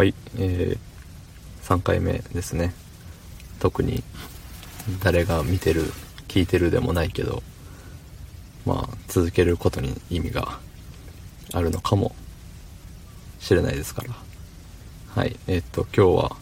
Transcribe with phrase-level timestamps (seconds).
[0.00, 0.78] はい、えー、
[1.62, 2.72] 3回目ですね。
[3.58, 4.02] 特に
[5.04, 5.82] 誰が見てる、
[6.26, 7.42] 聞いてるでもないけど、
[8.64, 10.58] まあ、続けることに意味が
[11.52, 12.16] あるのかも
[13.40, 14.14] しれないですから。
[15.14, 16.36] はい、えーっと、今日は、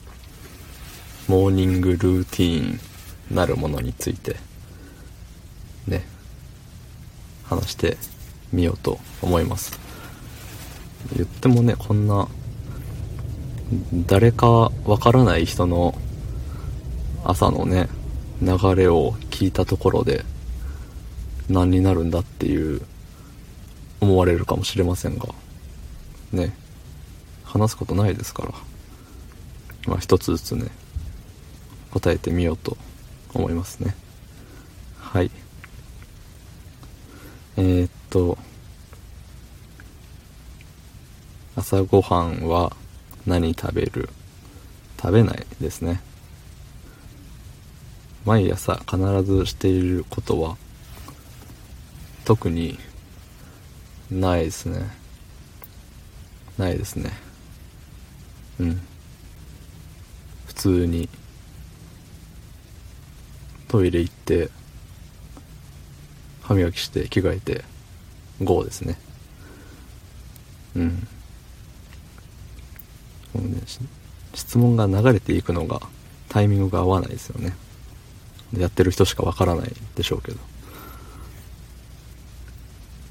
[1.27, 2.79] モーニングルーティー
[3.33, 4.37] ンなるものについて、
[5.89, 6.07] ね、
[7.43, 7.97] 話して
[8.53, 9.77] みようと思います。
[11.17, 12.29] 言ってもね、こんな、
[14.07, 15.95] 誰かわからない人の
[17.25, 17.89] 朝のね、
[18.41, 20.25] 流れを聞いたところで
[21.49, 22.81] 何になるんだっていう
[24.01, 25.27] 思われるかもしれませんが、
[26.33, 26.55] ね、
[27.45, 28.53] 話すことないですから、
[29.87, 30.69] まあ一つずつね、
[31.91, 32.77] 答えてみようと
[33.35, 33.95] 思いますね。
[34.99, 35.31] はい。
[37.57, 38.39] えー、っと、
[41.57, 42.75] 朝ごはんは
[43.29, 44.09] 何食べる？
[45.01, 46.01] 食べないですね。
[48.25, 50.57] 毎朝必ずしていることは
[52.25, 52.79] 特に
[54.11, 54.91] ないですね。
[56.57, 57.13] ないですね。
[58.59, 58.81] うん。
[60.47, 61.09] 普通に
[63.69, 64.51] トイレ行って
[66.43, 67.65] 歯磨きして着替えて
[68.43, 68.99] GO ですね。
[70.75, 71.07] うん。
[73.35, 73.61] もうね、
[74.35, 75.81] 質問が流れていくのが
[76.29, 77.57] タイミングが合わないですよね。
[78.57, 80.39] やってる人しかわからないでしょうけど。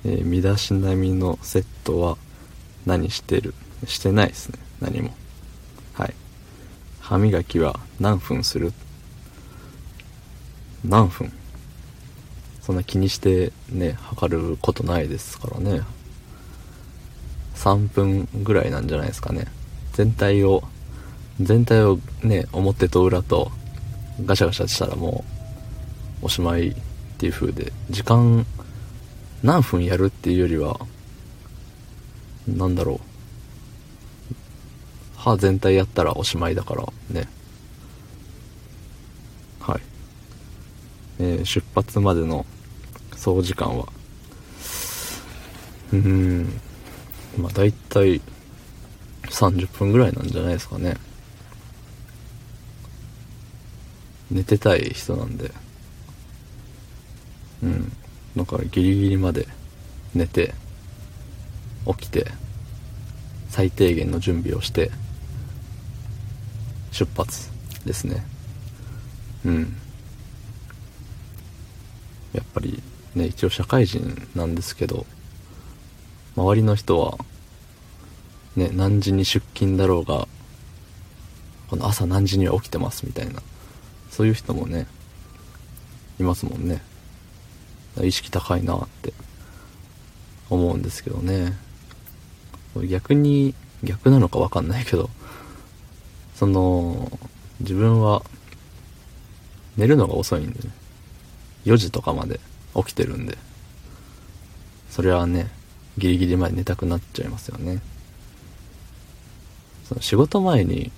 [0.06, 2.18] えー身だしなみのセットは
[2.86, 3.54] 何してる？
[3.86, 4.60] してないですね。
[4.80, 5.14] 何も。
[5.94, 6.14] はい。
[7.02, 8.74] 歯磨きは何分する？
[10.84, 11.32] 何分？
[12.62, 15.82] そんな気にしてね、測ることないですからね。
[17.56, 19.48] 3分ぐらいなんじゃないですかね。
[19.98, 20.62] 全体を、
[21.42, 23.52] 全体をね、表と裏と
[24.24, 25.26] ガシャガシャしたらも
[26.22, 26.76] うおしまいっ
[27.18, 28.46] ていう風で、時間
[29.42, 30.80] 何分やるっていうよりは、
[32.48, 34.36] なんだろう。
[35.16, 37.28] 歯全体やったらおしまいだからね。
[39.60, 39.82] はい。
[41.18, 42.46] えー出発までの
[43.16, 43.88] 総時間は、
[45.92, 46.62] うーん、
[47.40, 48.22] まあ大体
[49.30, 50.98] 30分ぐらいなんじゃないですかね。
[54.30, 55.52] 寝てたい人なんで、
[57.64, 57.92] うん。
[58.36, 59.48] だからギリギリまで
[60.14, 60.54] 寝て、
[61.86, 62.28] 起きて、
[63.50, 64.92] 最低限の準備をして、
[66.92, 67.50] 出発
[67.86, 68.26] ですね。
[69.46, 69.76] うん。
[72.34, 72.82] やっぱり
[73.16, 75.06] ね、一応社会人なんですけど、
[76.36, 77.18] 周りの人は、
[78.58, 80.28] ね、何時に出勤だろうが、
[81.70, 83.42] この朝何時には起きてますみたいな、
[84.10, 84.88] そういう人もね、
[86.20, 86.82] いますもんね。
[88.02, 89.14] 意識高いなって
[90.50, 91.56] 思うんですけどね。
[92.90, 93.54] 逆に、
[93.84, 95.12] 逆なのかわかんないけど、
[96.36, 97.12] その、
[97.60, 98.24] 自分は、
[99.78, 100.74] 寝るのが遅いんでね。
[101.66, 102.40] 4時とかまで
[102.76, 103.38] 起きてるんで、
[104.90, 105.52] それはね、
[106.00, 107.82] ギリギリまで寝たくなっちゃいますよね。
[109.88, 110.92] その仕事前に、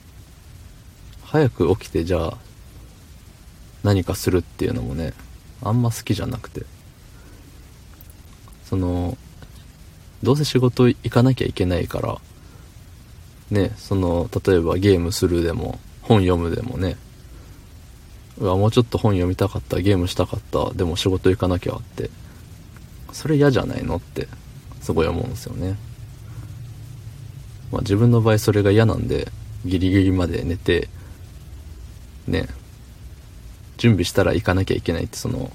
[1.24, 2.38] 早く起きてじゃあ、
[3.84, 5.14] 何かするっていうのもね、
[5.62, 6.66] あんま好きじゃなくて。
[8.66, 9.18] その、
[10.24, 12.20] どうせ仕事行かなきゃいけないから、
[13.52, 16.98] ね、その、例えばゲームするでも、本読むでもね、
[18.40, 22.10] うわ、もうちょっと本読みたかった、ゲームしたかった、でも仕事行かなきゃって、
[23.12, 24.28] それ嫌じゃないのって、
[24.82, 25.78] すごい思うんですよね。
[27.72, 29.32] まあ自分の場合それが嫌なんで、
[29.66, 30.90] ギリギリまで寝て、
[32.28, 32.48] ね、
[33.78, 35.52] 準備したら行かなきゃいけないって、その、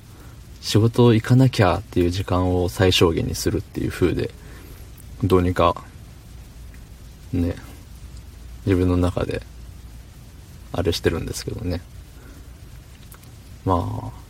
[0.60, 4.30] 仕事行かなきゃっていう時間を最小限にするっていう風で、
[5.22, 5.84] どうにか、
[7.32, 7.54] ね、
[8.66, 9.42] 自分の中で、
[10.72, 11.82] あれしてるんですけどね。
[13.64, 14.24] まあ、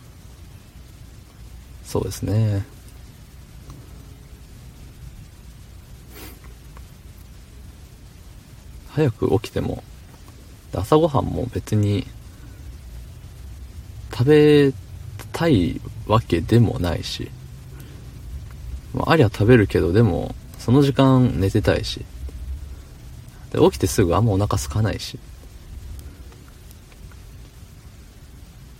[1.85, 2.65] そうですね。
[8.95, 9.83] 早く起きても、
[10.73, 12.07] 朝ごはんも別に
[14.09, 14.73] 食べ
[15.33, 17.29] たいわけでもないし、
[18.93, 22.05] まあ、ありゃ食べるけど、でも、その時間寝てたいし、
[23.51, 25.19] で起きてすぐあんまお腹空かないし、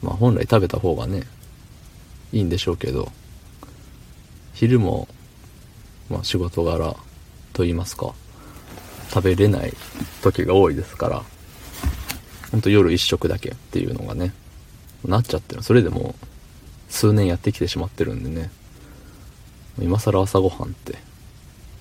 [0.02, 1.24] まあ本来食べた方がね、
[2.32, 3.12] いいんでしょうけど、
[4.54, 5.10] 昼も、
[6.10, 6.96] まあ仕事柄
[7.52, 8.14] と言いますか、
[9.16, 9.74] 食べれない
[10.22, 11.24] 時が多いですから
[12.52, 14.34] ほんと夜一食だけっていうのがね
[15.06, 15.64] なっちゃってる。
[15.64, 16.16] それでも
[16.90, 18.52] 数年やってきてしまってるんでね
[19.80, 20.98] 今更朝ごはんって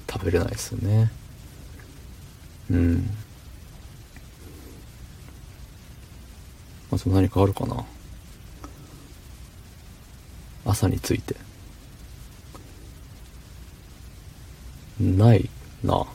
[0.08, 1.10] 食べれないですよね。
[2.70, 3.10] うん。
[6.92, 7.84] あと何かあるかな。
[10.64, 11.34] 朝について。
[15.00, 15.50] ない
[15.82, 16.06] な。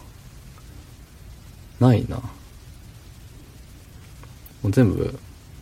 [1.80, 2.18] ないな。
[2.18, 2.24] も
[4.64, 5.18] う全部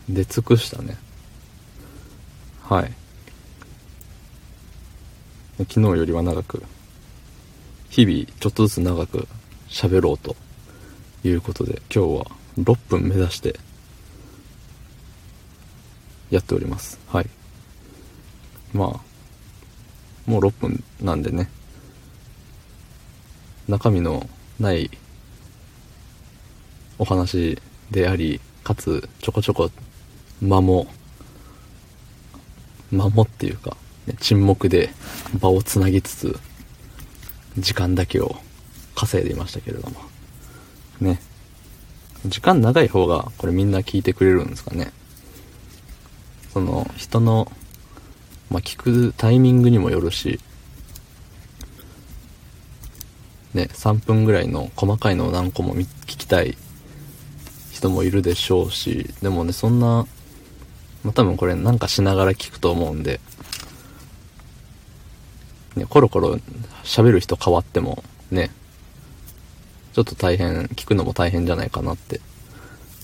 [0.08, 0.96] 出尽くしたね。
[2.62, 2.92] はい。
[5.58, 6.62] 昨日よりは長く
[7.90, 9.26] 日々ちょっとずつ長く
[9.68, 10.36] 喋ろうと
[11.24, 12.26] いうことで今日は
[12.58, 13.58] 6分目指して
[16.30, 16.98] やっております。
[17.08, 17.26] はい。
[18.72, 21.48] まあもう6分なんでね。
[23.66, 24.28] 中身の
[24.60, 24.90] ない
[26.98, 27.60] お話
[27.90, 29.70] でありかつちょこちょこ
[30.40, 30.86] 間も
[32.90, 34.90] 間もっていうか、ね、沈黙で
[35.40, 36.38] 場をつなぎつつ
[37.56, 38.36] 時間だけを
[38.94, 39.96] 稼いでいましたけれども。
[41.00, 41.20] ね。
[42.26, 44.92] 時間長い方がこれみんな聞いてくれるんですかね。
[46.52, 47.50] その人の、
[48.50, 50.40] まあ、聞くタイミングにもよるし
[53.54, 56.56] ね3分ぐらいの細かいのを何個も聞きたい
[57.78, 60.06] 人もいるでしょうしでもねそんな、
[61.04, 63.20] まあ、多分これなんかしながら聞くと思うんで
[65.76, 66.38] ねコロコロ
[66.84, 68.50] 喋る人変わってもね
[69.94, 72.20] ちょっと大変聞くのも大変じゃないかなって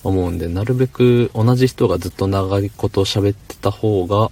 [0.05, 4.29] 思うんで、なるべく同じ人がずっと長いこと喋ってた方が、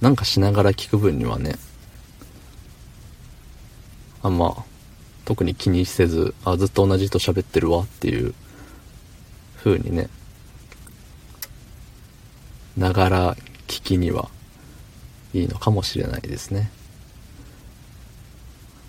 [0.00, 1.56] なんかしながら聞く分にはね、
[4.22, 4.64] あんま、
[5.24, 8.34] 特に気にせず、あ、ずっと同じ人喋ってるわっていう
[9.64, 10.08] 風にね、
[12.76, 13.34] ながら
[13.66, 14.28] 聞きには
[15.32, 16.70] いいのかもしれないですね。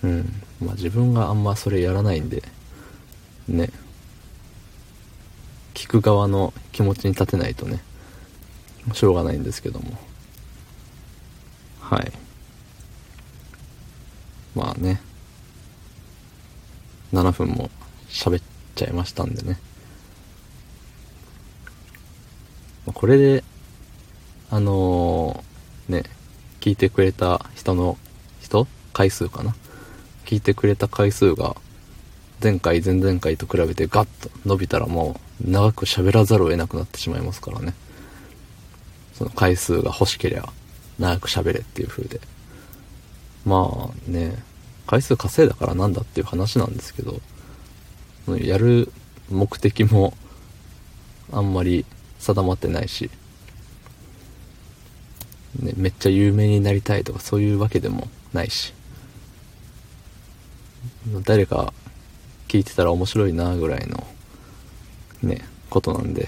[0.04, 0.42] うん。
[0.62, 2.44] まあ自分があんまそれやらないんで、
[3.48, 3.69] ね。
[5.86, 7.80] 聞く側の気持ちに立てないとね
[8.94, 9.92] しょうがないんですけども
[11.80, 12.12] はい
[14.56, 15.00] まあね
[17.13, 17.69] 7分も
[18.10, 18.44] 喋っ
[18.74, 19.60] ちゃいましたんでね
[22.95, 23.44] これで
[24.50, 26.03] あのー、ね
[26.62, 27.97] 聞いてくれた人の
[28.42, 28.68] 人？
[28.94, 29.56] 回数かな？
[30.25, 31.56] 聞いてくれた回数が
[32.42, 37.74] 前回前々回と比べてガッと伸びたらもう長く喋らざるを得なくなってしまいますからね。
[39.13, 40.50] その回数が欲しけりゃ
[40.98, 42.19] 長く喋れっていう風で。
[43.45, 44.41] まあね
[44.88, 47.19] 回数稼いだからなんだっていう話なんですけど
[48.38, 48.91] やる
[49.30, 50.13] 目的も
[51.31, 51.86] あんまり
[52.25, 53.12] 定まってないし、
[55.62, 58.74] ね、めっちゃ有名になりたいとかそういうわけでもないし。
[61.24, 61.72] 誰か
[62.48, 64.07] 聞いてたら面白いなぐらいの
[65.22, 66.27] ねことなんで。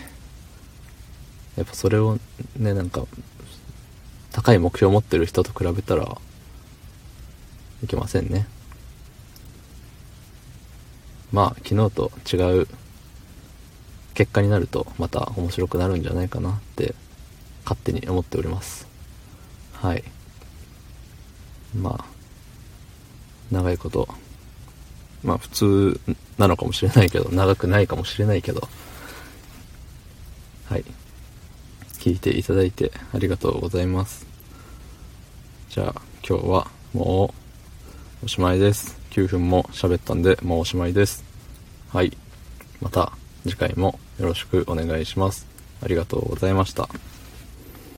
[1.55, 2.19] やっぱそれを
[2.55, 3.03] ねなんか
[4.31, 6.17] 高い目標を持ってる人と比べたら
[7.83, 8.47] いけませんね。
[11.31, 12.67] まあ昨日と違う
[14.18, 16.95] 結果になるとまた面白くなるんじゃないかなって
[17.64, 18.88] 勝手に思っております
[19.74, 20.04] はい
[21.76, 22.06] まあ
[23.52, 24.07] 長いこと
[25.24, 26.00] まあ普通
[26.38, 28.68] なのかもしれないけど、長くないかもしれないけど、
[30.69, 30.86] はい。
[32.00, 34.26] 聞いていただいてありがとうございます。
[35.69, 37.33] じゃあ今日はも
[38.21, 38.97] うおしまいです。
[39.12, 41.24] 9分も喋ったんでもうおしまいです。
[41.90, 42.16] はい。
[42.80, 43.12] また
[43.44, 45.45] 次回もよろしくお願いします。
[45.81, 46.90] ありがとうございました。